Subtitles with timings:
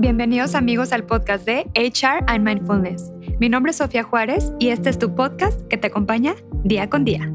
[0.00, 3.12] Bienvenidos amigos al podcast de HR and Mindfulness.
[3.38, 7.04] Mi nombre es Sofía Juárez y este es tu podcast que te acompaña día con
[7.04, 7.30] día.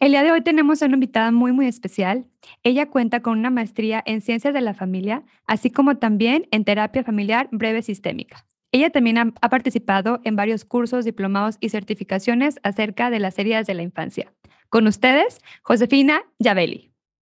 [0.00, 2.24] El día de hoy tenemos a una invitada muy, muy especial.
[2.62, 7.04] Ella cuenta con una maestría en ciencias de la familia, así como también en terapia
[7.04, 8.46] familiar breve sistémica.
[8.72, 13.74] Ella también ha, participado en varios cursos, diplomados y certificaciones acerca de las heridas de
[13.74, 14.32] la infancia.
[14.70, 16.90] Con ustedes, Josefina Yabeli.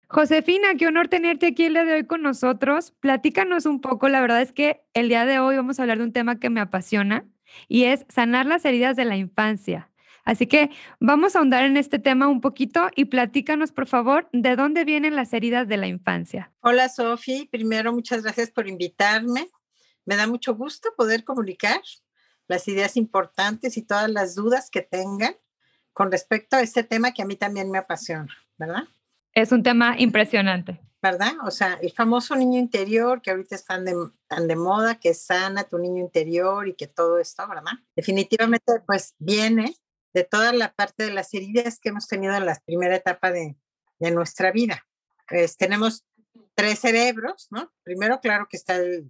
[0.10, 2.92] Josefina, qué honor tenerte aquí el día de hoy con nosotros.
[3.00, 6.04] Platícanos un poco, la verdad es que el día de hoy vamos a hablar de
[6.04, 7.26] un tema que me apasiona
[7.70, 9.90] y es sanar las heridas de la infancia.
[10.26, 14.56] Así que vamos a ahondar en este tema un poquito y platícanos, por favor, de
[14.56, 16.52] dónde vienen las heridas de la infancia.
[16.60, 17.48] Hola, Sofi.
[17.50, 19.48] Primero, muchas gracias por invitarme.
[20.06, 21.82] Me da mucho gusto poder comunicar
[22.48, 25.36] las ideas importantes y todas las dudas que tengan
[25.94, 28.84] con respecto a este tema que a mí también me apasiona, ¿verdad?
[29.34, 30.82] Es un tema impresionante.
[31.02, 31.34] ¿Verdad?
[31.46, 33.96] O sea, el famoso niño interior que ahorita están de,
[34.28, 37.72] tan de moda, que sana tu niño interior y que todo esto, ¿verdad?
[37.96, 39.76] Definitivamente, pues viene
[40.14, 43.56] de toda la parte de las heridas que hemos tenido en la primera etapa de,
[44.00, 44.86] de nuestra vida.
[45.30, 46.06] Pues, tenemos
[46.56, 47.72] tres cerebros, ¿no?
[47.84, 49.10] Primero, claro que está el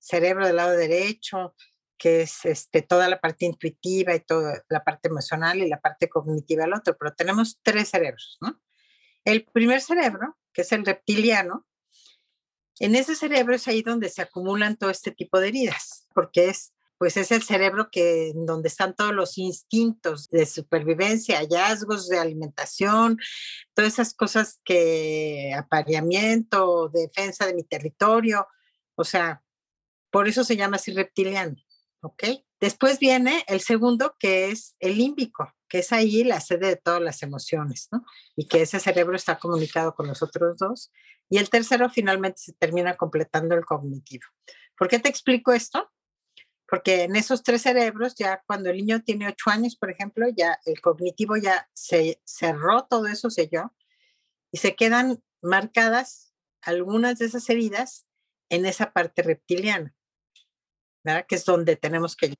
[0.00, 1.54] cerebro del lado derecho,
[1.96, 6.08] que es este, toda la parte intuitiva y toda la parte emocional y la parte
[6.08, 8.60] cognitiva al otro, pero tenemos tres cerebros, ¿no?
[9.24, 11.66] El primer cerebro, que es el reptiliano,
[12.78, 16.72] en ese cerebro es ahí donde se acumulan todo este tipo de heridas, porque es
[17.00, 23.16] pues es el cerebro que donde están todos los instintos de supervivencia, hallazgos de alimentación,
[23.72, 28.46] todas esas cosas que apareamiento, defensa de mi territorio,
[28.96, 29.42] o sea,
[30.10, 31.56] por eso se llama así reptiliano,
[32.02, 32.24] ¿ok?
[32.60, 37.00] Después viene el segundo, que es el límbico, que es ahí la sede de todas
[37.00, 38.04] las emociones, ¿no?
[38.36, 40.92] Y que ese cerebro está comunicado con los otros dos.
[41.30, 44.24] Y el tercero finalmente se termina completando el cognitivo.
[44.76, 45.90] ¿Por qué te explico esto?
[46.68, 50.58] Porque en esos tres cerebros, ya cuando el niño tiene ocho años, por ejemplo, ya
[50.64, 53.74] el cognitivo ya se cerró, todo eso selló,
[54.52, 58.06] y se quedan marcadas algunas de esas heridas
[58.50, 59.94] en esa parte reptiliana.
[61.04, 61.26] ¿Verdad?
[61.28, 62.34] Que es donde tenemos que...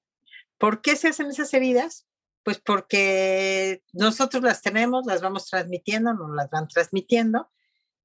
[0.59, 2.07] ¿Por qué se hacen esas heridas?
[2.43, 7.51] Pues porque nosotros las tenemos, las vamos transmitiendo, nos las van transmitiendo.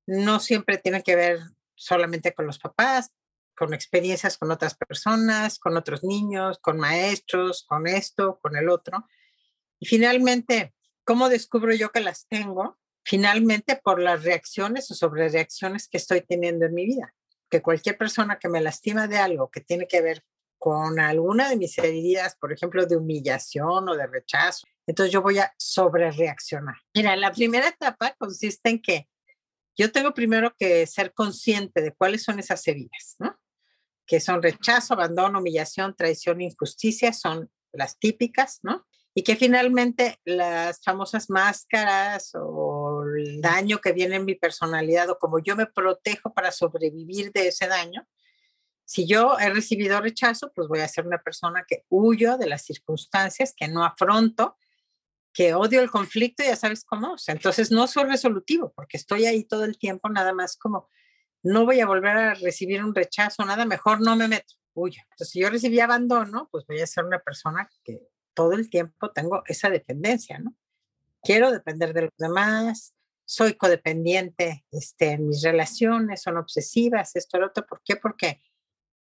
[0.06, 1.40] No siempre tiene que ver
[1.76, 3.12] solamente con los papás,
[3.56, 9.08] con experiencias con otras personas, con otros niños, con maestros, con esto, con el otro.
[9.80, 10.74] Y finalmente,
[11.04, 12.78] ¿cómo descubro yo que las tengo?
[13.04, 17.14] Finalmente por las reacciones o sobre reacciones que estoy teniendo en mi vida.
[17.50, 20.24] Que cualquier persona que me lastima de algo que tiene que ver
[20.66, 25.38] con alguna de mis heridas, por ejemplo, de humillación o de rechazo, entonces yo voy
[25.38, 26.74] a sobre reaccionar.
[26.96, 29.08] Mira, la primera etapa consiste en que
[29.78, 33.40] yo tengo primero que ser consciente de cuáles son esas heridas, ¿no?
[34.08, 38.88] Que son rechazo, abandono, humillación, traición, injusticia, son las típicas, ¿no?
[39.14, 45.20] Y que finalmente las famosas máscaras o el daño que viene en mi personalidad o
[45.20, 48.08] como yo me protejo para sobrevivir de ese daño,
[48.86, 52.64] si yo he recibido rechazo, pues voy a ser una persona que huyo de las
[52.64, 54.58] circunstancias, que no afronto,
[55.34, 57.14] que odio el conflicto, ya sabes cómo.
[57.14, 60.90] O sea, entonces no soy resolutivo porque estoy ahí todo el tiempo, nada más como
[61.44, 65.02] no voy a volver a recibir un rechazo, nada mejor no me meto, huyo.
[65.12, 68.02] Entonces, si yo recibí abandono, pues voy a ser una persona que
[68.34, 70.56] todo el tiempo tengo esa dependencia, ¿no?
[71.22, 72.96] Quiero depender de los demás,
[73.26, 77.66] soy codependiente este, mis relaciones, son obsesivas, esto, lo otro.
[77.66, 77.96] ¿Por qué?
[77.96, 78.42] Porque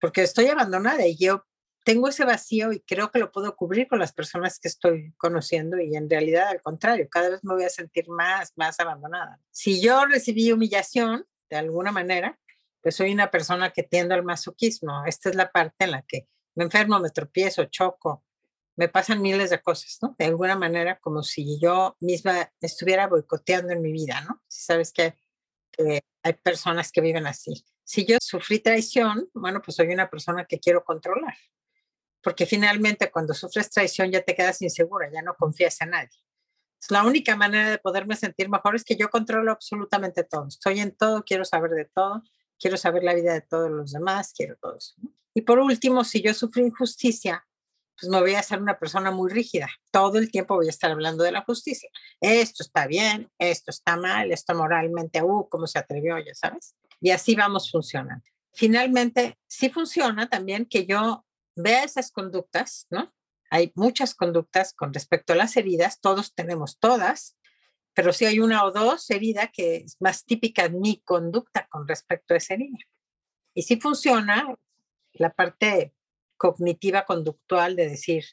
[0.01, 1.45] porque estoy abandonada y yo
[1.85, 5.81] tengo ese vacío y creo que lo puedo cubrir con las personas que estoy conociendo
[5.81, 9.41] y en realidad al contrario, cada vez me voy a sentir más, más abandonada.
[9.51, 12.39] Si yo recibí humillación de alguna manera,
[12.83, 15.05] pues soy una persona que tiendo al masoquismo.
[15.07, 18.23] Esta es la parte en la que me enfermo, me tropiezo, choco,
[18.77, 20.15] me pasan miles de cosas, ¿no?
[20.19, 24.43] De alguna manera como si yo misma estuviera boicoteando en mi vida, ¿no?
[24.47, 25.15] Si sabes que,
[25.73, 30.45] que hay personas que viven así si yo sufrí traición, bueno, pues soy una persona
[30.45, 31.35] que quiero controlar.
[32.23, 36.19] Porque finalmente cuando sufres traición ya te quedas insegura, ya no confías en nadie.
[36.91, 40.49] la única manera de poderme sentir mejor es que yo controlo absolutamente todo.
[40.49, 42.23] Estoy en todo, quiero saber de todo,
[42.61, 44.95] quiero saber la vida de todos los demás, quiero todo eso.
[45.33, 47.47] Y por último, si yo sufrí injusticia,
[47.99, 49.71] pues me voy a ser una persona muy rígida.
[49.91, 51.89] Todo el tiempo voy a estar hablando de la justicia.
[52.21, 56.19] Esto está bien, esto está mal, esto moralmente, uh, ¿cómo se atrevió?
[56.19, 56.75] Ya sabes.
[57.01, 58.25] Y así vamos funcionando.
[58.53, 61.25] Finalmente, sí funciona también que yo
[61.55, 63.15] vea esas conductas, ¿no?
[63.51, 67.37] Hay muchas conductas con respecto a las heridas, todos tenemos todas,
[67.95, 71.89] pero sí hay una o dos heridas que es más típica de mi conducta con
[71.89, 72.79] respecto a esa herida.
[73.55, 74.55] Y sí funciona
[75.15, 75.95] la parte
[76.37, 78.25] cognitiva conductual de decir,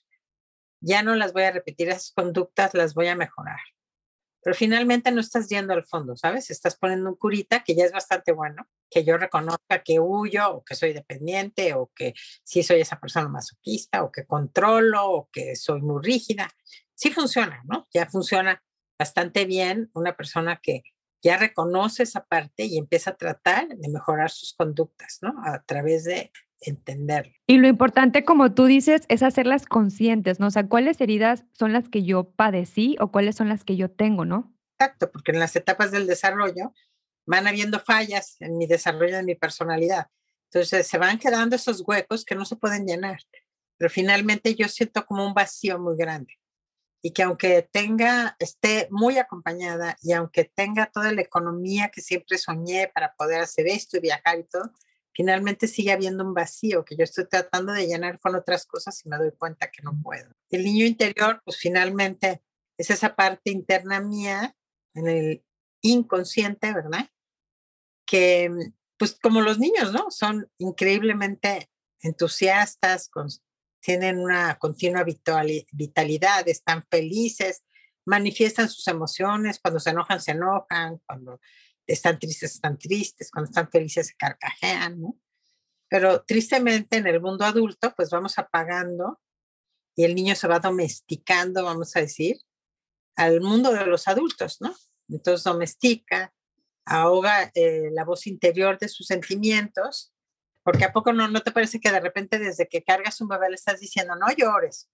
[0.81, 3.59] ya no las voy a repetir, esas conductas las voy a mejorar.
[4.45, 6.51] Pero finalmente no estás yendo al fondo, ¿sabes?
[6.51, 10.63] Estás poniendo un curita que ya es bastante bueno, que yo reconozca que huyo o
[10.63, 12.13] que soy dependiente o que
[12.43, 16.47] sí soy esa persona masoquista o que controlo o que soy muy rígida.
[16.93, 17.87] Sí funciona, ¿no?
[17.91, 18.63] Ya funciona
[18.99, 20.83] bastante bien una persona que
[21.23, 25.33] ya reconoce esa parte y empieza a tratar de mejorar sus conductas, ¿no?
[25.43, 27.33] A través de entenderlo.
[27.47, 30.47] Y lo importante, como tú dices, es hacerlas conscientes, ¿no?
[30.47, 33.91] O sea, ¿cuáles heridas son las que yo padecí o cuáles son las que yo
[33.91, 34.55] tengo, ¿no?
[34.77, 36.73] Exacto, porque en las etapas del desarrollo
[37.25, 40.07] van habiendo fallas en mi desarrollo de mi personalidad.
[40.51, 43.19] Entonces se van quedando esos huecos que no se pueden llenar.
[43.77, 46.33] Pero finalmente yo siento como un vacío muy grande.
[47.01, 52.37] Y que aunque tenga, esté muy acompañada y aunque tenga toda la economía que siempre
[52.37, 54.71] soñé para poder hacer esto y viajar y todo,
[55.15, 59.09] finalmente sigue habiendo un vacío que yo estoy tratando de llenar con otras cosas y
[59.09, 60.29] me doy cuenta que no puedo.
[60.49, 62.43] El niño interior, pues finalmente
[62.77, 64.55] es esa parte interna mía
[64.93, 65.45] en el
[65.81, 67.09] inconsciente, ¿verdad?
[68.05, 68.51] Que,
[68.97, 70.11] pues como los niños, ¿no?
[70.11, 71.69] Son increíblemente
[72.01, 73.09] entusiastas,
[73.79, 77.63] tienen una continua vitalidad, están felices,
[78.05, 81.39] manifiestan sus emociones, cuando se enojan, se enojan, cuando
[81.87, 85.19] están tristes, están tristes, cuando están felices se carcajean, ¿no?
[85.87, 89.21] Pero tristemente en el mundo adulto, pues vamos apagando
[89.95, 92.37] y el niño se va domesticando, vamos a decir,
[93.15, 94.75] al mundo de los adultos, ¿no?
[95.07, 96.33] Entonces domestica,
[96.85, 100.13] ahoga eh, la voz interior de sus sentimientos,
[100.63, 103.49] porque a poco no, no te parece que de repente desde que cargas un bebé
[103.49, 104.89] le estás diciendo, no llores,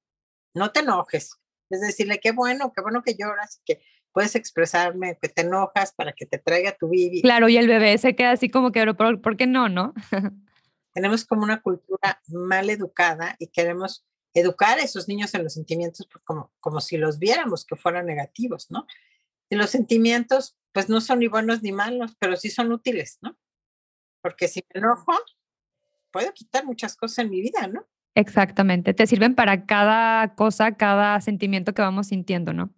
[0.54, 1.38] no te enojes,
[1.70, 6.14] es decirle, qué bueno, qué bueno que lloras, que puedes expresarme que te enojas para
[6.14, 7.22] que te traiga tu bibi.
[7.22, 9.94] Claro, y el bebé se queda así como que, ¿por, ¿por qué no, no?
[10.94, 16.08] Tenemos como una cultura mal educada y queremos educar a esos niños en los sentimientos
[16.12, 18.86] pues, como, como si los viéramos que fueran negativos, ¿no?
[19.50, 23.38] Y los sentimientos, pues no son ni buenos ni malos, pero sí son útiles, ¿no?
[24.22, 25.14] Porque si me enojo,
[26.12, 27.88] puedo quitar muchas cosas en mi vida, ¿no?
[28.16, 32.74] Exactamente, te sirven para cada cosa, cada sentimiento que vamos sintiendo, ¿no?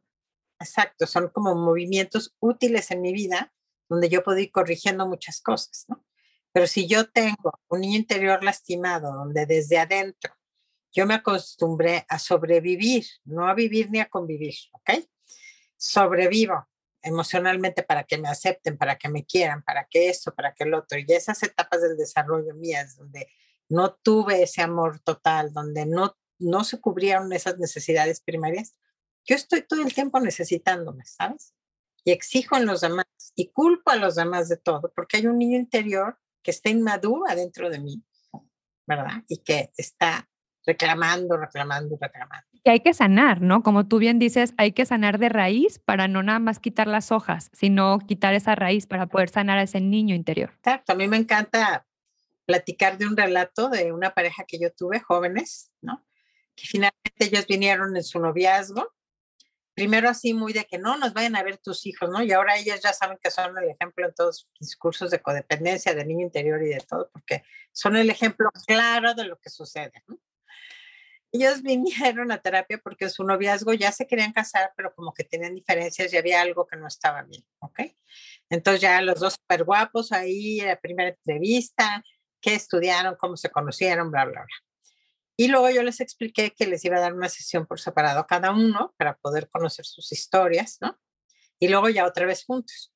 [0.64, 3.54] Exacto, son como movimientos útiles en mi vida
[3.90, 6.04] donde yo puedo ir corrigiendo muchas cosas, ¿no?
[6.52, 10.34] Pero si yo tengo un niño interior lastimado, donde desde adentro
[10.92, 15.04] yo me acostumbré a sobrevivir, no a vivir ni a convivir, ¿ok?
[15.76, 16.68] Sobrevivo
[17.02, 20.74] emocionalmente para que me acepten, para que me quieran, para que esto, para que el
[20.74, 20.98] otro.
[20.98, 23.28] Y esas etapas del desarrollo mías, donde
[23.68, 28.76] no tuve ese amor total, donde no, no se cubrieron esas necesidades primarias,
[29.26, 31.54] yo estoy todo el tiempo necesitándome, ¿sabes?
[32.04, 33.06] Y exijo en los demás
[33.36, 37.24] y culpo a los demás de todo, porque hay un niño interior que está inmaduro
[37.28, 38.04] adentro de mí,
[38.86, 39.24] ¿verdad?
[39.30, 40.30] Y que está
[40.66, 42.48] reclamando, reclamando, reclamando.
[42.66, 43.64] Y hay que sanar, ¿no?
[43.64, 47.12] Como tú bien dices, hay que sanar de raíz para no nada más quitar las
[47.12, 50.52] hojas, sino quitar esa raíz para poder sanar a ese niño interior.
[50.58, 51.86] Exacto, a mí me encanta
[52.46, 56.06] platicar de un relato de una pareja que yo tuve, jóvenes, ¿no?
[56.56, 58.94] Que finalmente ellos vinieron en su noviazgo
[59.74, 62.22] primero así muy de que no nos vayan a ver tus hijos, ¿no?
[62.22, 65.96] Y ahora ellos ya saben que son el ejemplo en todos los discursos de codependencia,
[65.96, 70.04] de niño interior y de todo, porque son el ejemplo claro de lo que sucede,
[70.08, 70.20] ¿no?
[71.32, 75.56] Ellos vinieron a terapia porque su noviazgo ya se querían casar, pero como que tenían
[75.56, 77.82] diferencias y había algo que no estaba bien, ¿ok?
[78.50, 82.04] Entonces ya los dos súper guapos ahí, la primera entrevista,
[82.40, 84.73] qué estudiaron, cómo se conocieron, bla, bla, bla.
[85.36, 88.28] Y luego yo les expliqué que les iba a dar una sesión por separado a
[88.28, 91.00] cada uno para poder conocer sus historias, ¿no?
[91.60, 92.94] Y luego ya otra vez juntos.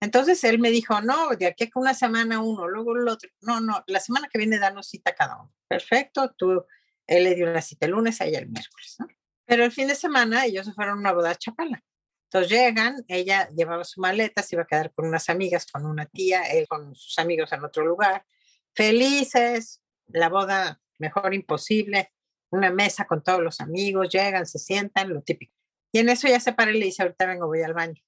[0.00, 3.30] Entonces él me dijo, no, de aquí a una semana uno, luego el otro.
[3.40, 5.54] No, no, la semana que viene danos cita cada uno.
[5.66, 6.66] Perfecto, tú,
[7.06, 9.06] él le dio una cita el lunes, a el miércoles, ¿no?
[9.46, 11.82] Pero el fin de semana ellos se fueron a una boda a Chapala.
[12.24, 16.06] Entonces llegan, ella llevaba su maleta, se iba a quedar con unas amigas, con una
[16.06, 18.26] tía, él con sus amigos en otro lugar.
[18.74, 22.12] Felices, la boda mejor imposible,
[22.50, 25.54] una mesa con todos los amigos, llegan, se sientan, lo típico.
[25.92, 28.02] Y en eso ya se para y le dice, ahorita vengo, voy al baño.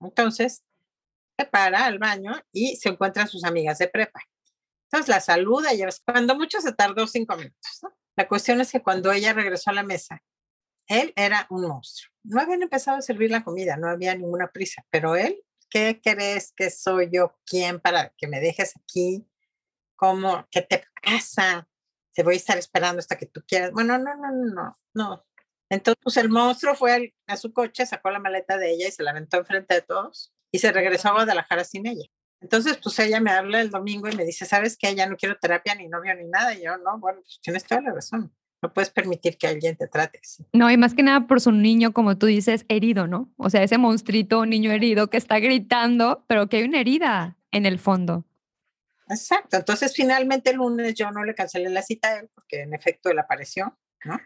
[0.00, 0.64] Entonces,
[1.38, 4.20] se para al baño y se encuentran sus amigas de prepa.
[4.84, 7.80] Entonces la saluda y cuando mucho se tardó cinco minutos.
[8.16, 10.22] La cuestión es que cuando ella regresó a la mesa,
[10.88, 12.12] él era un monstruo.
[12.24, 16.52] No habían empezado a servir la comida, no había ninguna prisa, pero él, ¿qué crees
[16.56, 17.38] que soy yo?
[17.46, 19.24] ¿Quién para que me dejes aquí?
[19.94, 20.46] ¿Cómo?
[20.50, 21.68] ¿Qué te pasa?
[22.20, 23.72] Te voy a estar esperando hasta que tú quieras.
[23.72, 25.24] Bueno, no, no, no, no, no.
[25.70, 29.02] Entonces, pues, el monstruo fue a su coche, sacó la maleta de ella y se
[29.02, 32.04] la aventó enfrente de todos y se regresó a Guadalajara sin ella.
[32.42, 34.94] Entonces, pues ella me habla el domingo y me dice, ¿sabes qué?
[34.94, 36.52] Ya no quiero terapia, ni novio, ni nada.
[36.52, 38.30] Y yo, no, bueno, pues tienes toda la razón.
[38.62, 40.44] No puedes permitir que alguien te trate así.
[40.52, 43.32] No, y más que nada por su niño, como tú dices, herido, ¿no?
[43.38, 47.64] O sea, ese monstruito, niño herido que está gritando, pero que hay una herida en
[47.64, 48.26] el fondo.
[49.10, 49.56] Exacto.
[49.56, 53.10] Entonces, finalmente el lunes yo no le cancelé la cita a él porque en efecto
[53.10, 54.18] él apareció, ¿no?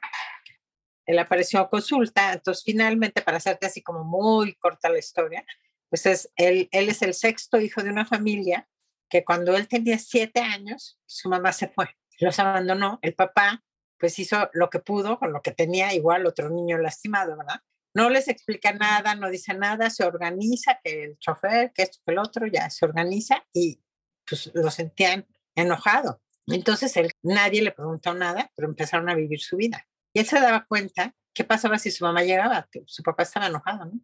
[1.06, 2.34] Él apareció a consulta.
[2.34, 5.44] Entonces, finalmente, para hacerte así como muy corta la historia,
[5.88, 8.68] pues es, él, él es el sexto hijo de una familia
[9.08, 11.88] que cuando él tenía siete años, su mamá se fue,
[12.20, 12.98] los abandonó.
[13.00, 13.62] El papá,
[13.98, 17.60] pues hizo lo que pudo con lo que tenía, igual otro niño lastimado, ¿verdad?
[17.94, 22.12] No les explica nada, no dice nada, se organiza, que el chofer, que esto, que
[22.12, 23.80] el otro, ya se organiza y
[24.26, 26.20] pues lo sentían enojado.
[26.46, 29.86] Entonces él, nadie le preguntó nada, pero empezaron a vivir su vida.
[30.12, 33.46] Y él se daba cuenta qué pasaba si su mamá llegaba, que su papá estaba
[33.46, 34.00] enojado, ¿no?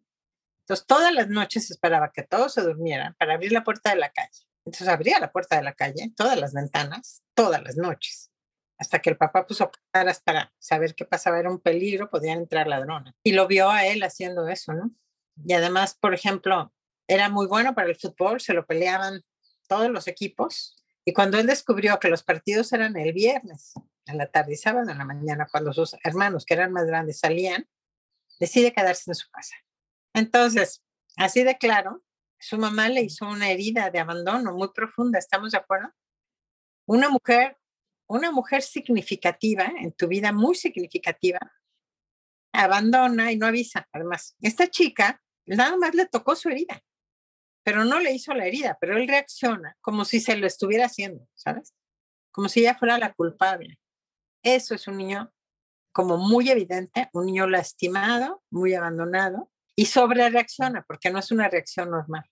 [0.63, 4.09] Entonces todas las noches esperaba que todos se durmieran para abrir la puerta de la
[4.09, 4.45] calle.
[4.65, 8.31] Entonces abría la puerta de la calle, todas las ventanas, todas las noches,
[8.77, 12.67] hasta que el papá puso caras para saber qué pasaba, era un peligro, podían entrar
[12.67, 13.13] ladrones.
[13.23, 14.91] Y lo vio a él haciendo eso, ¿no?
[15.43, 16.71] Y además, por ejemplo,
[17.07, 19.21] era muy bueno para el fútbol, se lo peleaban
[19.71, 20.75] todos los equipos.
[21.05, 23.71] Y cuando él descubrió que los partidos eran el viernes,
[24.05, 27.19] en la tarde y sábado en la mañana, cuando sus hermanos, que eran más grandes,
[27.19, 27.69] salían,
[28.37, 29.55] decide quedarse en su casa.
[30.13, 30.83] Entonces,
[31.15, 32.03] así de claro,
[32.37, 35.87] su mamá le hizo una herida de abandono muy profunda, ¿estamos de acuerdo?
[36.85, 37.57] Una mujer,
[38.07, 41.39] una mujer significativa en tu vida, muy significativa,
[42.51, 43.87] abandona y no avisa.
[43.93, 46.83] Además, esta chica nada más le tocó su herida
[47.63, 51.27] pero no le hizo la herida, pero él reacciona como si se lo estuviera haciendo,
[51.33, 51.73] ¿sabes?
[52.31, 53.79] Como si ella fuera la culpable.
[54.43, 55.31] Eso es un niño
[55.91, 61.49] como muy evidente, un niño lastimado, muy abandonado y sobre reacciona, porque no es una
[61.49, 62.23] reacción normal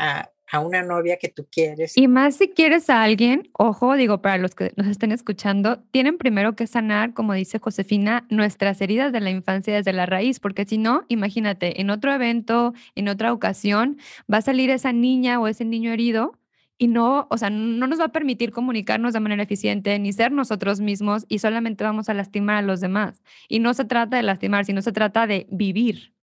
[0.00, 0.30] a,
[0.60, 1.96] una novia que tú quieres.
[1.96, 6.18] Y más si quieres a alguien, ojo, digo, para los que nos estén escuchando, tienen
[6.18, 10.64] primero que sanar, como dice Josefina, nuestras heridas de la infancia desde la raíz, porque
[10.64, 13.98] si no, imagínate, en otro evento, en otra ocasión,
[14.32, 16.32] va a salir esa niña o ese niño herido
[16.78, 20.32] y no, o sea, no nos va a permitir comunicarnos de manera eficiente ni ser
[20.32, 23.22] nosotros mismos y solamente vamos a lastimar a los demás.
[23.48, 26.14] Y no se trata de lastimar, sino se trata de vivir.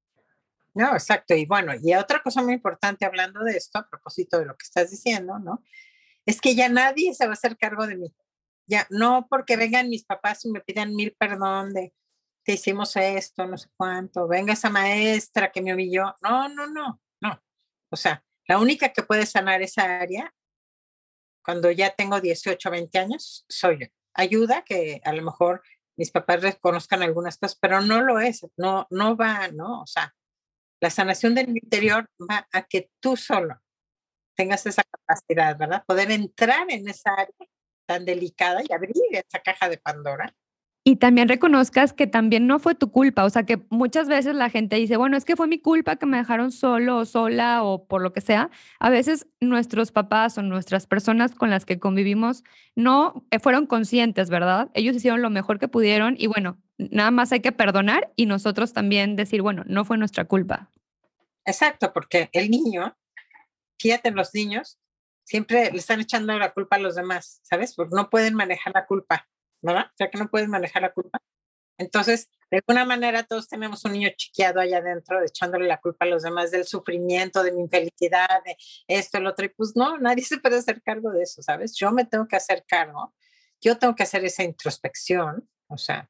[0.77, 1.33] No, exacto.
[1.33, 4.63] Y bueno, y otra cosa muy importante hablando de esto, a propósito de lo que
[4.63, 5.63] estás diciendo, ¿no?
[6.23, 8.15] Es que ya nadie se va a hacer cargo de mí.
[8.67, 11.95] Ya, no porque vengan mis papás y me pidan mil perdón de
[12.43, 16.15] te hicimos esto, no sé cuánto, venga esa maestra que me humilló.
[16.21, 17.43] No, no, no, no.
[17.89, 20.33] O sea, la única que puede sanar esa área
[21.43, 23.87] cuando ya tengo 18, 20 años, soy yo.
[24.13, 25.63] Ayuda que a lo mejor
[25.97, 29.81] mis papás reconozcan algunas cosas, pero no lo es, no, no va, ¿no?
[29.81, 30.13] O sea,
[30.79, 33.59] la sanación del interior va a que tú solo
[34.35, 35.83] tengas esa capacidad, ¿verdad?
[35.87, 37.49] Poder entrar en esa área
[37.87, 40.33] tan delicada y abrir esa caja de Pandora.
[40.83, 44.49] Y también reconozcas que también no fue tu culpa, o sea que muchas veces la
[44.49, 47.87] gente dice, bueno, es que fue mi culpa que me dejaron solo o sola o
[47.87, 48.49] por lo que sea.
[48.79, 54.29] A veces nuestros papás o nuestras personas con las que convivimos no eh, fueron conscientes,
[54.29, 54.69] ¿verdad?
[54.75, 58.73] Ellos hicieron lo mejor que pudieron y bueno, nada más hay que perdonar y nosotros
[58.73, 60.71] también decir, bueno, no fue nuestra culpa.
[61.45, 62.97] Exacto, porque el niño,
[63.79, 64.79] fíjate, los niños
[65.23, 67.73] siempre le están echando la culpa a los demás, ¿sabes?
[67.75, 69.27] Porque no pueden manejar la culpa,
[69.61, 69.87] ¿verdad?
[69.87, 71.19] O sea que no pueden manejar la culpa.
[71.77, 76.09] Entonces, de alguna manera todos tenemos un niño chiqueado allá adentro, echándole la culpa a
[76.09, 78.57] los demás del sufrimiento, de mi infelicidad, de
[78.87, 79.45] esto, el otro.
[79.45, 81.75] Y pues no, nadie se puede hacer cargo de eso, ¿sabes?
[81.75, 83.13] Yo me tengo que hacer cargo.
[83.61, 85.47] Yo tengo que hacer esa introspección.
[85.67, 86.09] O sea,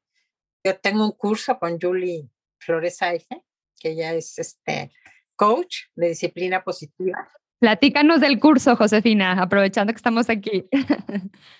[0.64, 3.42] yo tengo un curso con Julie Flores Aife,
[3.78, 4.92] que ella es este,
[5.36, 7.30] coach de disciplina positiva.
[7.60, 10.68] Platícanos del curso, Josefina, aprovechando que estamos aquí.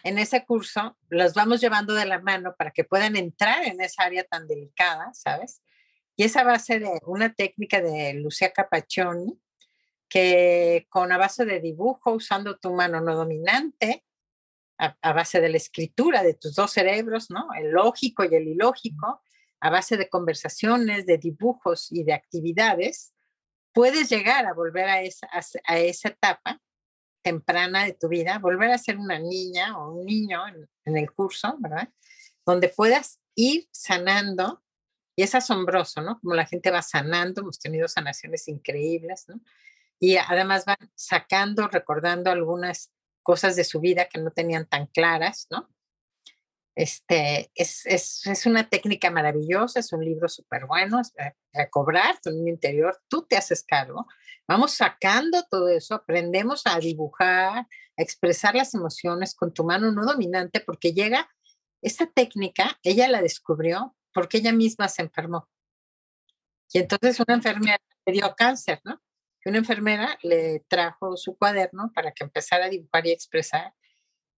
[0.04, 4.04] En ese curso los vamos llevando de la mano para que puedan entrar en esa
[4.04, 5.62] área tan delicada, ¿sabes?
[6.16, 9.40] Y esa base de una técnica de Lucia Capaccioni,
[10.08, 14.04] que con a base de dibujo, usando tu mano no dominante,
[14.78, 17.48] a, base de la escritura de tus dos cerebros, ¿no?
[17.58, 19.20] El lógico y el ilógico,
[19.60, 23.12] a base de conversaciones, de dibujos y de actividades,
[23.72, 25.28] puedes llegar a volver a esa,
[25.64, 26.60] a, esa etapa
[27.22, 30.40] temprana de tu vida, volver a ser una niña o un niño
[30.84, 31.88] en, el curso, ¿verdad?
[32.46, 34.62] Donde puedas ir sanando,
[35.16, 36.20] y es asombroso, ¿no?
[36.20, 39.40] Como la gente va sanando, hemos tenido sanaciones increíbles, ¿no?
[39.98, 42.92] Y además van sacando, recordando algunas
[43.28, 45.68] cosas de su vida que no tenían tan claras, ¿no?
[46.74, 51.02] Este, es, es, es una técnica maravillosa, es un libro súper bueno,
[51.52, 54.06] recobrar tu niño interior, tú te haces cargo,
[54.48, 57.66] vamos sacando todo eso, aprendemos a dibujar,
[57.98, 61.28] a expresar las emociones con tu mano no dominante, porque llega,
[61.82, 65.50] esta técnica, ella la descubrió porque ella misma se enfermó.
[66.72, 69.02] Y entonces una enfermera le dio cáncer, ¿no?
[69.48, 73.72] Una enfermera le trajo su cuaderno para que empezara a dibujar y expresar.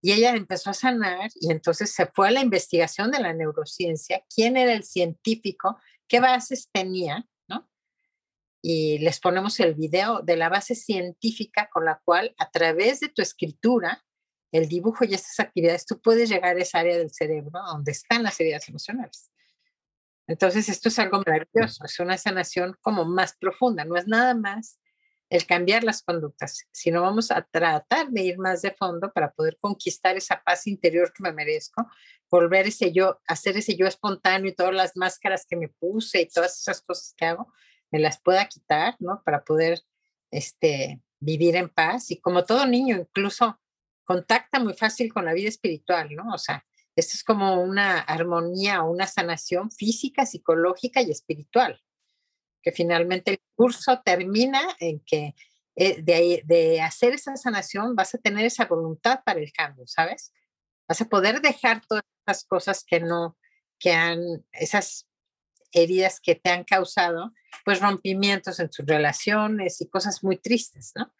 [0.00, 4.24] Y ella empezó a sanar y entonces se fue a la investigación de la neurociencia,
[4.32, 7.68] quién era el científico, qué bases tenía, ¿no?
[8.62, 13.08] Y les ponemos el video de la base científica con la cual a través de
[13.08, 14.04] tu escritura,
[14.52, 18.22] el dibujo y estas actividades, tú puedes llegar a esa área del cerebro donde están
[18.22, 19.32] las heridas emocionales.
[20.28, 24.78] Entonces, esto es algo maravilloso, es una sanación como más profunda, no es nada más
[25.30, 29.56] el cambiar las conductas, sino vamos a tratar de ir más de fondo para poder
[29.60, 31.86] conquistar esa paz interior que me merezco,
[32.28, 36.28] volver ese yo, hacer ese yo espontáneo y todas las máscaras que me puse y
[36.28, 37.52] todas esas cosas que hago,
[37.92, 39.22] me las pueda quitar, ¿no?
[39.24, 39.80] Para poder
[40.32, 42.10] este, vivir en paz.
[42.10, 43.60] Y como todo niño, incluso
[44.04, 46.34] contacta muy fácil con la vida espiritual, ¿no?
[46.34, 51.80] O sea, esto es como una armonía una sanación física, psicológica y espiritual
[52.62, 55.34] que finalmente el curso termina en que
[55.76, 60.32] eh, de, de, hacer esa sanación vas a tener esa voluntad para el cambio, ¿sabes?
[60.88, 63.38] Vas a poder dejar todas esas cosas que no,
[63.78, 64.20] que han,
[64.52, 65.06] esas
[65.72, 67.32] heridas que te han causado,
[67.64, 71.12] pues rompimientos en tus relaciones y cosas muy tristes, ¿no?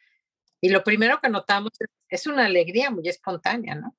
[0.61, 3.97] Y lo primero que notamos es, es una alegría muy espontánea, ¿no?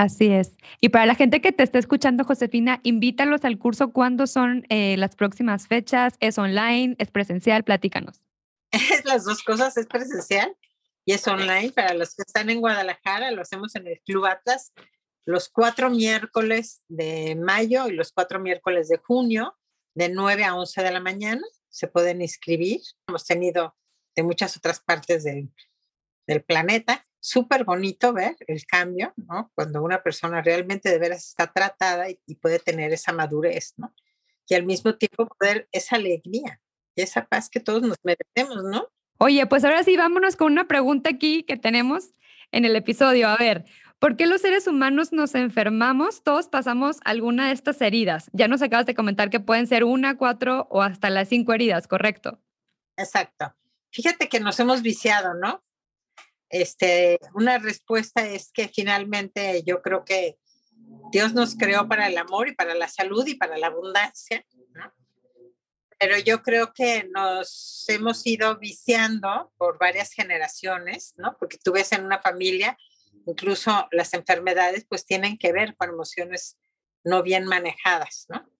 [0.00, 0.56] Así es.
[0.80, 3.92] Y para la gente que te está escuchando, Josefina, invítalos al curso.
[3.92, 6.14] ¿Cuándo son eh, las próximas fechas?
[6.20, 6.96] ¿Es online?
[6.98, 7.64] ¿Es presencial?
[7.64, 8.22] Platícanos.
[8.72, 10.56] Es las dos cosas, es presencial
[11.04, 11.72] y es online.
[11.72, 14.72] Para los que están en Guadalajara, lo hacemos en el Club Atlas
[15.26, 19.54] los cuatro miércoles de mayo y los cuatro miércoles de junio,
[19.94, 21.42] de 9 a 11 de la mañana.
[21.68, 22.80] Se pueden inscribir.
[23.06, 23.76] Hemos tenido
[24.16, 25.50] de muchas otras partes del,
[26.26, 29.52] del planeta súper bonito ver el cambio, ¿no?
[29.54, 33.94] Cuando una persona realmente de veras está tratada y, puede tener esa madurez, ¿no?
[34.48, 36.60] Y al mismo tiempo poder esa alegría
[36.96, 38.88] y esa paz que todos nos merecemos, ¿no?
[39.18, 42.14] Oye, pues ahora sí, vámonos con una pregunta aquí que tenemos
[42.50, 43.28] en el episodio.
[43.28, 43.66] A ver,
[43.98, 46.24] ¿por qué los seres humanos nos enfermamos?
[46.24, 48.30] Todos pasamos alguna de estas heridas.
[48.32, 51.86] Ya nos acabas de comentar que pueden ser una, cuatro o hasta las cinco heridas,
[51.86, 52.40] ¿correcto?
[52.96, 53.54] Exacto.
[53.92, 55.62] Fíjate que nos hemos viciado, ¿no?
[56.50, 60.36] Este, una respuesta es que finalmente yo creo que
[61.12, 64.44] Dios nos creó para el amor y para la salud y para la abundancia,
[65.98, 71.36] pero yo creo que nos hemos ido viciando por varias generaciones, ¿no?
[71.38, 72.76] Porque tú ves en una familia,
[73.26, 76.58] incluso las enfermedades pues tienen que ver con emociones
[77.04, 78.50] no bien manejadas, ¿no?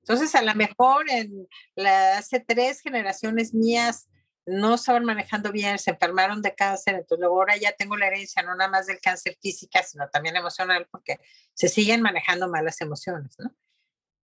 [0.00, 4.08] Entonces, a lo mejor en las tres generaciones mías
[4.46, 8.42] no estaban manejando bien, se enfermaron de cáncer, entonces luego ahora ya tengo la herencia
[8.42, 11.18] no nada más del cáncer física, sino también emocional, porque
[11.54, 13.54] se siguen manejando malas emociones, ¿no?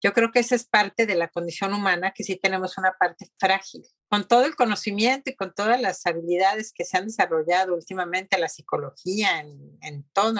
[0.04, 3.32] Yo creo que esa es parte de la condición humana, que sí tenemos una parte
[3.38, 3.84] frágil.
[4.10, 8.50] Con todo el conocimiento y con todas las habilidades que se han desarrollado últimamente, la
[8.50, 10.34] psicología, en, en todo,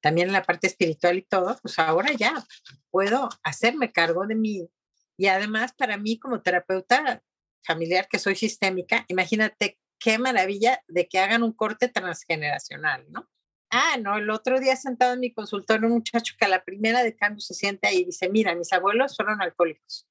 [0.00, 2.44] también en la parte espiritual y todo, pues ahora ya
[2.90, 4.68] puedo hacerme cargo de mí.
[5.16, 7.22] Y además, para mí como terapeuta,
[7.64, 13.28] familiar que soy sistémica, imagínate qué maravilla de que hagan un corte transgeneracional, ¿no?
[13.70, 17.04] Ah, no, el otro día sentado en mi consultorio un muchacho que a la primera
[17.04, 20.08] de cambio se siente ahí y dice, mira, mis abuelos fueron alcohólicos,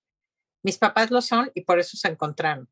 [0.64, 2.70] mis papás lo son y por eso se encontraron,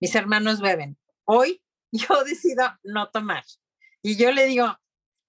[0.00, 0.98] mis hermanos beben.
[1.24, 3.44] Hoy yo decido no tomar.
[4.02, 4.78] Y yo le digo,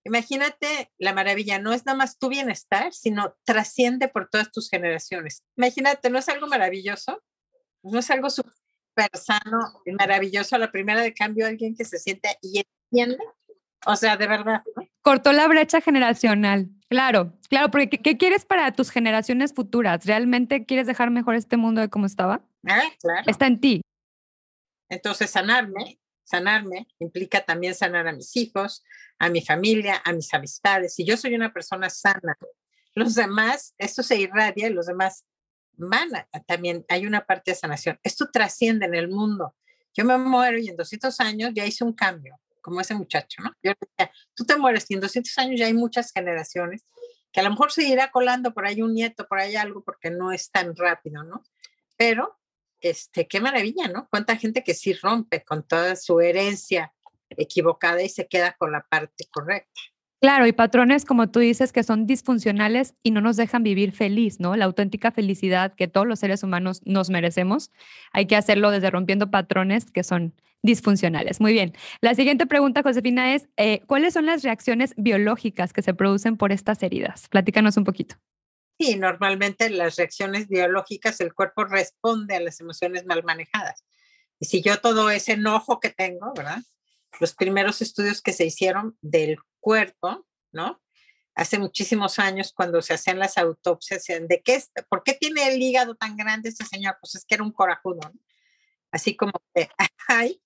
[0.04, 5.44] imagínate la maravilla, no es nada más tu bienestar, sino trasciende por todas tus generaciones.
[5.58, 7.24] Imagínate, ¿no es algo maravilloso?
[7.84, 8.30] ¿No es algo
[8.96, 10.58] súper sano y maravilloso.
[10.58, 13.24] La primera de cambio, alguien que se siente y entiende.
[13.86, 14.64] O sea, de verdad.
[15.02, 16.70] Cortó la brecha generacional.
[16.90, 20.06] Claro, claro, porque ¿qué, quieres para tus generaciones futuras?
[20.06, 22.42] ¿Realmente quieres dejar mejor este mundo de como estaba?
[22.68, 23.24] Ah, claro.
[23.28, 23.82] Está en ti.
[24.90, 28.84] Entonces, sanarme, sanarme implica también sanar a mis hijos,
[29.20, 30.96] a mi familia, a mis amistades.
[30.96, 32.38] Si yo soy una persona sana,
[32.96, 35.26] los demás, esto se irradia y los demás
[35.78, 36.10] van
[36.48, 38.00] también, hay una parte de sanación.
[38.04, 39.56] Esto trasciende en el mundo.
[39.94, 43.52] Yo me muero y en 200 años ya hice un cambio, como ese muchacho, ¿no?
[43.64, 46.84] Yo decía, tú te mueres y en 200 años ya hay muchas generaciones
[47.32, 50.10] que a lo mejor se irá colando por ahí un nieto, por ahí algo, porque
[50.10, 51.44] no es tan rápido, ¿no?
[51.98, 52.40] Pero,
[52.80, 54.08] este, qué maravilla, ¿no?
[54.10, 56.94] Cuánta gente que sí rompe con toda su herencia
[57.30, 59.82] equivocada y se queda con la parte correcta.
[60.26, 64.40] Claro, y patrones, como tú dices, que son disfuncionales y no nos dejan vivir feliz,
[64.40, 64.56] ¿no?
[64.56, 67.70] La auténtica felicidad que todos los seres humanos nos merecemos.
[68.12, 70.34] Hay que hacerlo desde rompiendo patrones que son
[70.64, 71.40] disfuncionales.
[71.40, 71.74] Muy bien.
[72.02, 76.52] La siguiente pregunta, Josefina, es, eh, ¿cuáles son las reacciones biológicas que se producen por
[76.52, 77.28] estas heridas?
[77.30, 78.16] Platícanos un poquito.
[78.80, 83.86] Sí, normalmente las reacciones biológicas, el cuerpo responde a las emociones mal manejadas.
[84.40, 86.64] Y si yo todo ese enojo que tengo, ¿verdad?
[87.20, 90.80] Los primeros estudios que se hicieron del cuerpo, ¿no?
[91.34, 95.96] Hace muchísimos años cuando se hacían las autopsias, ¿de qué, por qué tiene el hígado
[95.96, 96.98] tan grande este señor?
[97.02, 98.20] Pues es que era un corajudo, ¿no?
[98.92, 99.32] Así como
[100.08, 100.40] hay,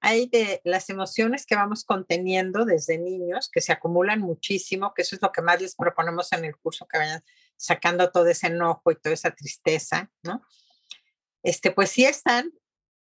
[0.00, 5.16] hay de las emociones que vamos conteniendo desde niños, que se acumulan muchísimo, que eso
[5.16, 7.22] es lo que más les proponemos en el curso, que vayan
[7.56, 10.40] sacando todo ese enojo y toda esa tristeza, ¿no?
[11.42, 12.50] Este, pues sí están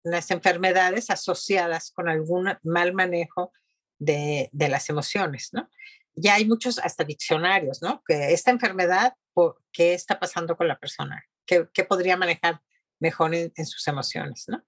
[0.03, 3.53] las enfermedades asociadas con algún mal manejo
[3.99, 5.69] de, las emociones, ¿no?
[6.15, 8.03] Ya hay muchos hasta diccionarios, ¿no?
[8.07, 9.15] Que esta enfermedad,
[9.73, 11.25] ¿qué está pasando con la persona?
[11.47, 12.61] ¿Qué, podría manejar
[13.01, 14.65] mejor en, sus emociones, ¿no?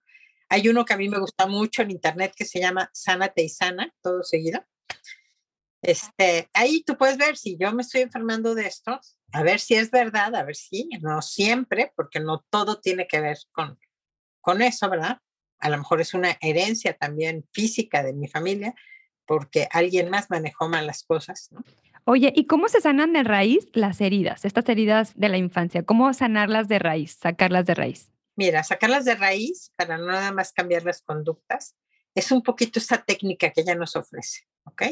[0.49, 3.49] Hay uno que a mí me gusta mucho en internet que se llama Sánate y
[3.49, 4.65] Sana, todo seguido.
[5.83, 9.01] Este, ahí tú puedes ver si yo me estoy enfermando de esto,
[9.33, 13.21] a ver si es verdad, a ver si, no siempre, porque no todo tiene que
[13.21, 13.79] ver con,
[14.41, 15.19] con eso, ¿verdad?
[15.59, 18.75] A lo mejor es una herencia también física de mi familia,
[19.27, 21.63] porque alguien más manejó mal las cosas, ¿no?
[22.09, 25.83] Oye, ¿y cómo se sanan de raíz las heridas, estas heridas de la infancia?
[25.83, 28.13] ¿Cómo sanarlas de raíz, sacarlas de raíz?
[28.37, 31.75] Mira, sacarlas de raíz para no nada más cambiar las conductas
[32.15, 34.83] es un poquito esta técnica que ella nos ofrece, ¿ok?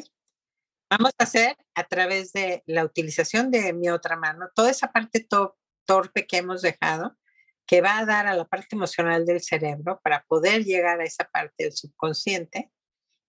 [0.91, 5.27] Vamos a hacer a través de la utilización de mi otra mano toda esa parte
[5.87, 7.17] torpe que hemos dejado
[7.67, 11.25] que va a dar a la parte emocional del cerebro para poder llegar a esa
[11.25, 12.71] parte del subconsciente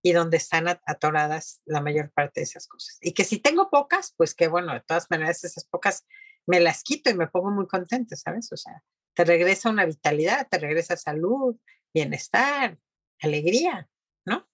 [0.06, 2.96] y donde están atoradas la mayor parte de esas cosas.
[3.00, 6.06] Y que si tengo pocas, pues que bueno, de todas maneras esas pocas
[6.46, 8.52] me las quito y me pongo muy contenta, ¿sabes?
[8.52, 11.56] O sea, te regresa una vitalidad, te regresa salud,
[11.92, 12.78] bienestar,
[13.20, 13.88] alegría,
[14.24, 14.48] ¿no?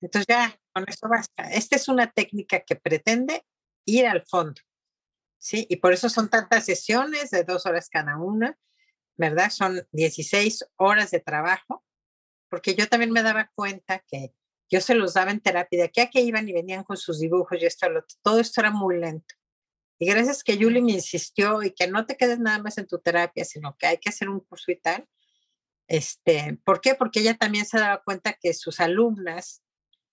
[0.00, 1.52] Entonces ya con eso basta.
[1.52, 3.46] Esta es una técnica que pretende
[3.86, 4.60] ir al fondo,
[5.38, 5.68] ¿sí?
[5.70, 8.58] Y por eso son tantas sesiones de dos horas cada una,
[9.16, 9.50] ¿verdad?
[9.50, 11.84] Son 16 horas de trabajo,
[12.48, 14.34] porque yo también me daba cuenta que
[14.70, 17.20] yo se los daba en terapia, de aquí a que iban y venían con sus
[17.20, 17.86] dibujos y esto,
[18.22, 19.34] todo esto era muy lento.
[19.98, 22.98] Y gracias que Julie me insistió y que no te quedes nada más en tu
[22.98, 25.06] terapia, sino que hay que hacer un curso y tal.
[25.86, 26.94] Este, ¿Por qué?
[26.94, 29.62] Porque ella también se daba cuenta que sus alumnas,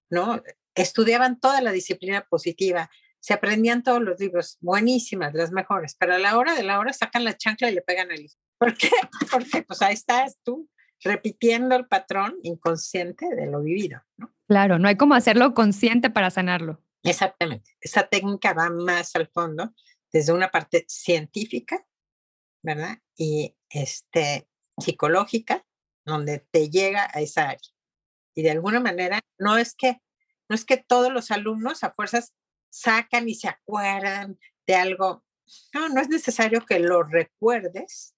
[0.10, 0.42] ¿no?
[0.76, 6.20] Estudiaban toda la disciplina positiva, se aprendían todos los libros, buenísimas, las mejores, pero a
[6.20, 8.36] la hora de la hora sacan la chancla y le pegan el hijo.
[8.58, 8.92] ¿Por qué?
[9.32, 10.70] Porque pues ahí estás tú
[11.04, 14.34] repitiendo el patrón inconsciente de lo vivido, ¿no?
[14.52, 16.84] Claro, no hay como hacerlo consciente para sanarlo.
[17.04, 17.72] Exactamente.
[17.80, 19.74] Esa técnica va más al fondo
[20.12, 21.88] desde una parte científica,
[22.62, 22.98] ¿verdad?
[23.16, 25.66] Y este, psicológica,
[26.04, 27.70] donde te llega a esa área.
[28.36, 30.02] Y de alguna manera, no es que,
[30.50, 32.34] no es que todos los alumnos a fuerzas
[32.70, 34.38] sacan y se acuerdan
[34.68, 35.24] de algo.
[35.74, 38.18] No, no es necesario que lo recuerdes,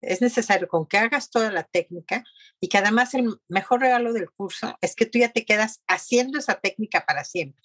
[0.00, 2.24] es necesario con que hagas toda la técnica
[2.60, 6.38] y que además el mejor regalo del curso es que tú ya te quedas haciendo
[6.38, 7.64] esa técnica para siempre.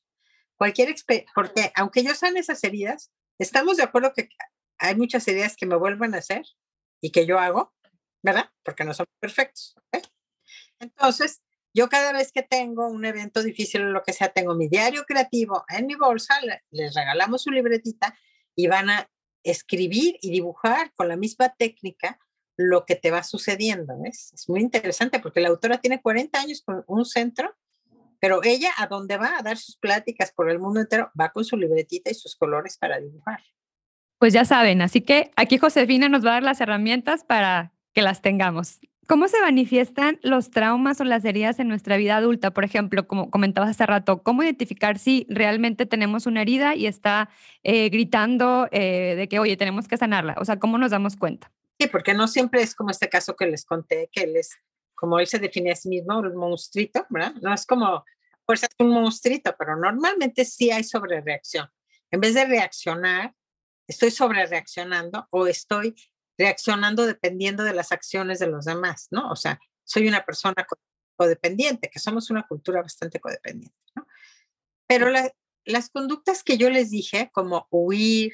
[0.55, 0.93] Cualquier
[1.35, 4.29] porque aunque yo sane esas heridas, estamos de acuerdo que
[4.77, 6.43] hay muchas heridas que me vuelven a hacer
[7.01, 7.73] y que yo hago,
[8.21, 8.49] ¿verdad?
[8.63, 9.75] Porque no son perfectos.
[10.79, 11.41] Entonces,
[11.73, 15.05] yo cada vez que tengo un evento difícil o lo que sea, tengo mi diario
[15.05, 16.35] creativo en mi bolsa,
[16.71, 18.17] les regalamos su libretita
[18.55, 19.09] y van a
[19.43, 22.19] escribir y dibujar con la misma técnica
[22.57, 23.99] lo que te va sucediendo.
[23.99, 24.31] ¿ves?
[24.33, 27.55] Es muy interesante porque la autora tiene 40 años con un centro,
[28.19, 31.43] pero ella a donde va a dar sus pláticas por el mundo entero, va con
[31.43, 33.41] su libretita y sus colores para dibujar.
[34.17, 38.01] Pues ya saben, así que aquí Josefina nos va a dar las herramientas para que
[38.01, 38.79] las tengamos.
[39.05, 42.51] ¿Cómo se manifiestan los traumas o las heridas en nuestra vida adulta?
[42.51, 47.29] Por ejemplo, como comentabas hace rato, ¿cómo identificar si realmente tenemos una herida y está
[47.63, 50.35] eh, gritando eh, de que, oye, tenemos que sanarla?
[50.39, 51.51] O sea, ¿cómo nos damos cuenta?
[51.79, 54.51] Sí, porque no siempre es como este caso que les conté, que él es,
[54.95, 57.33] como él se define a sí mismo, un monstruito, ¿verdad?
[57.41, 58.05] No es como,
[58.45, 61.67] pues es un monstruito, pero normalmente sí hay sobrereacción.
[62.09, 63.33] En vez de reaccionar,
[63.85, 65.93] estoy sobrereaccionando o estoy
[66.43, 69.29] reaccionando dependiendo de las acciones de los demás, ¿no?
[69.31, 70.67] O sea, soy una persona
[71.15, 74.05] codependiente, que somos una cultura bastante codependiente, ¿no?
[74.85, 75.07] Pero
[75.63, 78.33] las conductas que yo les dije, como huir,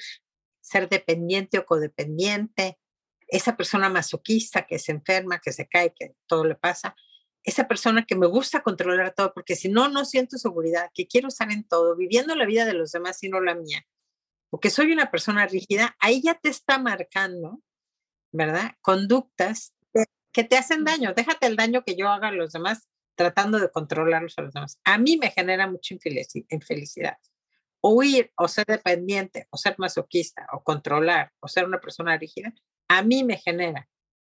[0.60, 2.80] ser dependiente o codependiente,
[3.28, 6.96] esa persona masoquista que se enferma, que se cae, que todo le pasa,
[7.44, 11.28] esa persona que me gusta controlar todo, porque si no, no siento seguridad, que quiero
[11.28, 13.86] estar en todo, viviendo la vida de los demás y no la mía,
[14.50, 17.62] porque soy una persona rígida, ahí ya te está marcando,
[18.32, 18.72] ¿verdad?
[18.82, 19.74] Conductas
[20.32, 21.14] que te hacen daño.
[21.14, 24.80] Déjate el daño que yo haga a los demás tratando de controlarlos a los demás.
[24.86, 25.96] A mí me genera mucha
[26.50, 27.18] infelicidad.
[27.82, 32.54] Huir o ser dependiente o ser masoquista o controlar o ser una persona rígida,
[32.88, 33.88] a mí me genera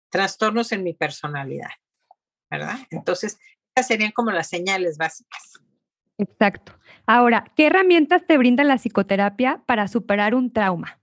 [0.10, 1.70] trastornos en mi personalidad,
[2.50, 2.80] ¿verdad?
[2.90, 5.54] Entonces, estas serían como las señales básicas.
[6.18, 6.78] Exacto.
[7.06, 11.00] Ahora, ¿qué herramientas te brinda la psicoterapia para superar un trauma?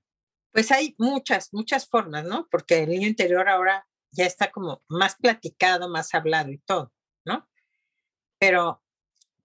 [0.56, 2.48] Pues hay muchas, muchas formas, ¿no?
[2.50, 6.94] Porque el niño interior ahora ya está como más platicado, más hablado y todo,
[7.26, 7.46] ¿no?
[8.38, 8.82] Pero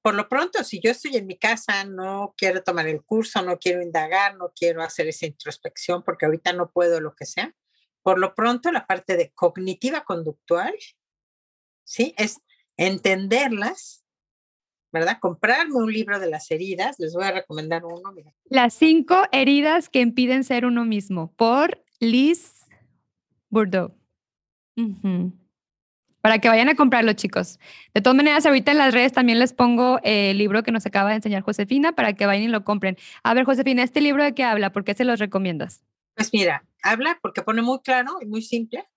[0.02, 3.60] por lo pronto, si yo estoy en mi casa, no quiero tomar el curso, no
[3.60, 7.54] quiero indagar, no quiero hacer esa introspección porque ahorita no puedo lo que sea,
[8.04, 10.74] por lo pronto la parte de cognitiva conductual,
[11.84, 12.16] ¿sí?
[12.18, 12.40] Es
[12.78, 14.01] entenderlas,
[14.92, 15.18] ¿verdad?
[15.20, 18.14] Comprarme un libro de las heridas, les voy a recomendar uno.
[18.46, 22.66] Las cinco heridas que impiden ser uno mismo, por Liz
[23.50, 23.94] Bourdeau.
[26.22, 27.60] Para que vayan a comprarlo, chicos.
[27.94, 31.10] De todas maneras, ahorita en las redes también les pongo el libro que nos acaba
[31.10, 32.98] de enseñar Josefina para que vayan y lo compren.
[33.24, 34.72] A ver, Josefina, ¿este libro de qué habla?
[34.72, 35.84] ¿Por qué se los recomiendas?
[36.16, 38.88] Pues mira, habla porque pone muy claro y muy simple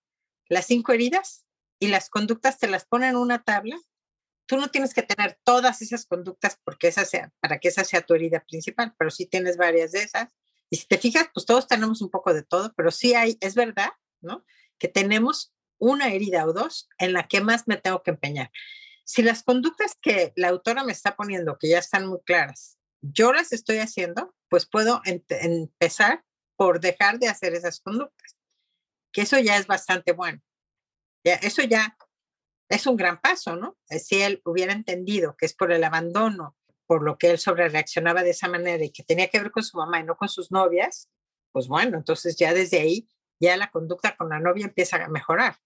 [0.48, 1.46] las cinco heridas
[1.78, 3.76] y las conductas te las pone en una tabla.
[4.46, 8.02] Tú no tienes que tener todas esas conductas porque esa sea, para que esa sea
[8.02, 10.34] tu herida principal, pero sí tienes varias de esas.
[10.70, 13.54] Y si te fijas, pues todos tenemos un poco de todo, pero sí hay, es
[13.54, 14.44] verdad, ¿no?
[14.78, 18.50] Que tenemos una herida o dos en la que más me tengo que empeñar.
[19.04, 23.32] Si las conductas que la autora me está poniendo, que ya están muy claras, yo
[23.32, 26.24] las estoy haciendo, pues puedo empezar
[26.56, 28.36] por dejar de hacer esas conductas,
[29.12, 30.40] que eso ya es bastante bueno.
[31.22, 31.96] Ya, eso ya
[32.74, 33.76] es un gran paso, ¿no?
[33.88, 36.56] Eh, si él hubiera entendido que es por el abandono,
[36.86, 39.62] por lo que él sobre reaccionaba de esa manera y que tenía que ver con
[39.62, 41.10] su mamá y no con sus novias,
[41.52, 43.08] pues bueno, entonces ya desde ahí,
[43.40, 45.56] ya la conducta con la novia empieza a mejorar.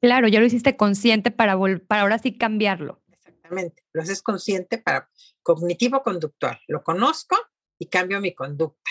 [0.00, 3.02] Claro, ya lo hiciste consciente para, para ahora sí cambiarlo.
[3.10, 5.10] Exactamente, lo haces consciente para
[5.42, 6.60] cognitivo-conductual.
[6.68, 7.36] Lo conozco
[7.78, 8.90] y cambio mi conducta.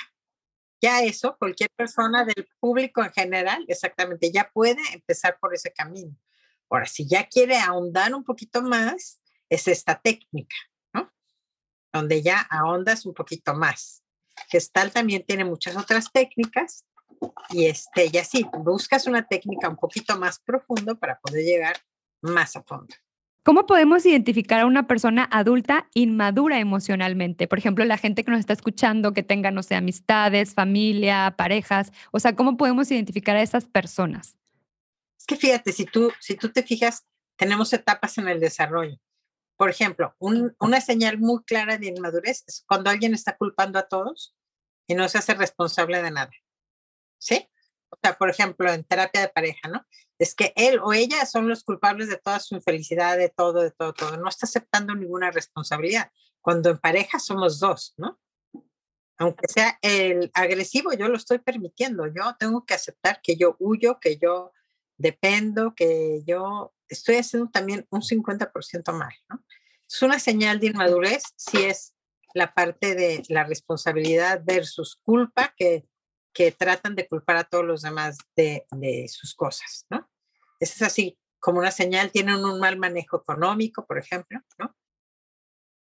[0.81, 6.15] Ya eso, cualquier persona del público en general, exactamente, ya puede empezar por ese camino.
[6.69, 10.55] Ahora, si ya quiere ahondar un poquito más, es esta técnica,
[10.93, 11.11] ¿no?
[11.91, 14.03] Donde ya ahondas un poquito más.
[14.49, 16.85] Gestal también tiene muchas otras técnicas
[17.49, 21.77] y este, y así, buscas una técnica un poquito más profundo para poder llegar
[22.21, 22.95] más a fondo.
[23.43, 27.47] ¿Cómo podemos identificar a una persona adulta inmadura emocionalmente?
[27.47, 31.91] Por ejemplo, la gente que nos está escuchando, que tenga, no sé, amistades, familia, parejas.
[32.11, 34.35] O sea, ¿cómo podemos identificar a esas personas?
[35.29, 37.05] Que fíjate, si tú, si tú te fijas,
[37.37, 38.97] tenemos etapas en el desarrollo.
[39.57, 44.35] Por ejemplo, una señal muy clara de inmadurez es cuando alguien está culpando a todos
[44.87, 46.31] y no se hace responsable de nada.
[47.19, 47.47] ¿Sí?
[47.91, 49.85] O sea, por ejemplo, en terapia de pareja, ¿no?
[50.17, 53.69] Es que él o ella son los culpables de toda su infelicidad, de todo, de
[53.69, 54.17] todo, todo.
[54.17, 56.11] No está aceptando ninguna responsabilidad.
[56.41, 58.19] Cuando en pareja somos dos, ¿no?
[59.19, 62.07] Aunque sea el agresivo, yo lo estoy permitiendo.
[62.07, 64.53] Yo tengo que aceptar que yo huyo, que yo
[64.99, 69.43] dependo, que yo estoy haciendo también un 50% mal, ¿no?
[69.87, 71.95] Es una señal de inmadurez si es
[72.35, 75.89] la parte de la responsabilidad versus culpa que
[76.33, 78.65] que tratan de culpar a todos los demás de,
[79.09, 80.09] sus cosas, ¿no?
[80.59, 84.75] Es así, como una señal, tienen un mal manejo económico, por ejemplo, ¿no?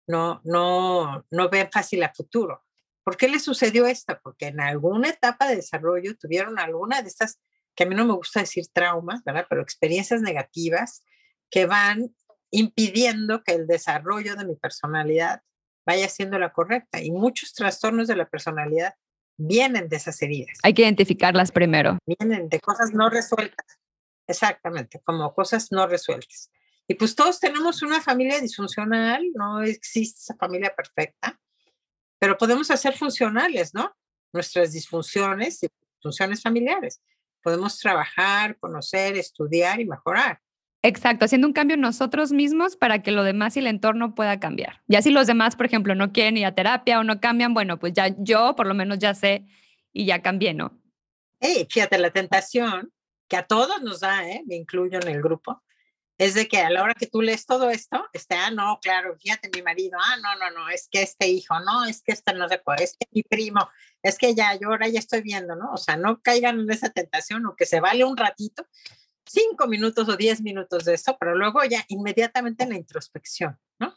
[0.07, 2.63] No, no, no ven fácil a futuro.
[3.03, 4.17] ¿Por qué le sucedió esto?
[4.23, 7.39] Porque en alguna etapa de desarrollo tuvieron alguna de estas,
[7.77, 9.45] que a mí no me gusta decir traumas, ¿verdad?
[9.47, 11.03] Pero experiencias negativas
[11.51, 12.13] que van
[12.49, 15.43] impidiendo que el desarrollo de mi personalidad
[15.85, 16.99] vaya siendo la correcta.
[17.01, 18.95] Y muchos trastornos de la personalidad
[19.37, 20.57] vienen de esas heridas.
[20.63, 21.99] Hay que identificarlas primero.
[22.05, 23.79] Vienen de cosas no resueltas.
[24.25, 26.49] Exactamente, como cosas no resueltas.
[26.87, 31.39] Y pues todos tenemos una familia disfuncional, no existe esa familia perfecta,
[32.17, 33.95] pero podemos hacer funcionales, ¿no?
[34.33, 35.67] Nuestras disfunciones y
[36.01, 37.01] funciones familiares.
[37.47, 40.41] Podemos trabajar, conocer, estudiar y mejorar.
[40.81, 44.81] Exacto, haciendo un cambio nosotros mismos para que lo demás y el entorno pueda cambiar.
[44.87, 47.79] Ya si los demás, por ejemplo, no quieren ir a terapia o no cambian, bueno,
[47.79, 49.45] pues ya yo por lo menos ya sé
[49.93, 50.77] y ya cambié, ¿no?
[51.39, 52.91] Hey, fíjate, la tentación
[53.29, 54.43] que a todos nos da, ¿eh?
[54.45, 55.63] me incluyo en el grupo,
[56.17, 59.15] es de que a la hora que tú lees todo esto, este, ah, no, claro,
[59.19, 62.33] fíjate, mi marido, ah, no, no, no, es que este hijo, no, es que este
[62.33, 63.69] no se puede, es que mi primo,
[64.01, 65.71] es que ya, yo ahora ya estoy viendo, ¿no?
[65.73, 68.65] O sea, no caigan en esa tentación o que se vale un ratito,
[69.25, 73.95] cinco minutos o diez minutos de eso, pero luego ya inmediatamente en la introspección, ¿no?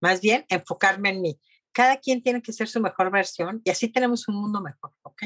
[0.00, 1.40] Más bien enfocarme en mí.
[1.72, 5.24] Cada quien tiene que ser su mejor versión y así tenemos un mundo mejor, ¿ok?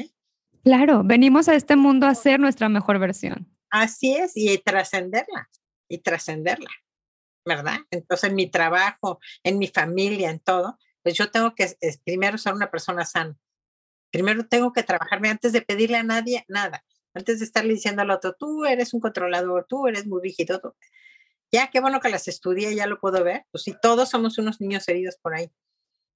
[0.63, 3.49] Claro, venimos a este mundo a ser nuestra mejor versión.
[3.69, 5.49] Así es, y trascenderla,
[5.87, 6.69] y trascenderla,
[7.45, 7.79] ¿verdad?
[7.91, 12.53] Entonces, en mi trabajo, en mi familia, en todo, pues yo tengo que primero ser
[12.53, 13.37] una persona sana.
[14.11, 18.11] Primero tengo que trabajarme antes de pedirle a nadie nada, antes de estarle diciendo al
[18.11, 20.75] otro, tú eres un controlador, tú eres muy rígido.
[21.51, 23.45] Ya, qué bueno que las estudié, ya lo puedo ver.
[23.51, 25.49] Pues si todos somos unos niños heridos por ahí.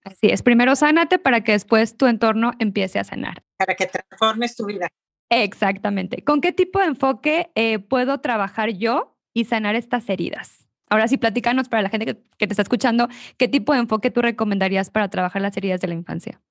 [0.03, 3.43] Así es, primero sánate para que después tu entorno empiece a sanar.
[3.57, 4.88] Para que transformes tu vida.
[5.29, 6.23] Exactamente.
[6.23, 10.67] ¿Con qué tipo de enfoque eh, puedo trabajar yo y sanar estas heridas?
[10.89, 14.22] Ahora sí, platícanos para la gente que, te está escuchando, ¿qué tipo de enfoque tú
[14.22, 16.41] recomendarías para trabajar las heridas de la infancia?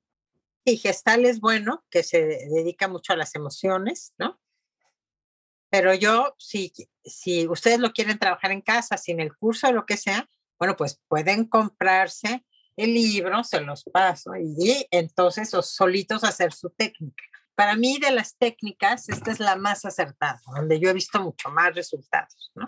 [0.64, 4.40] Y gestal es bueno, que se dedica mucho a las emociones, ¿no?
[5.69, 6.73] Pero yo, si,
[7.05, 10.75] si ustedes lo quieren trabajar en casa, sin el curso o lo que sea, bueno,
[10.77, 12.45] pues pueden comprarse
[12.77, 17.25] el libro, se los paso y entonces os solitos hacer su técnica.
[17.61, 21.51] Para mí de las técnicas, esta es la más acertada, donde yo he visto mucho
[21.51, 22.64] más resultados, ¿no?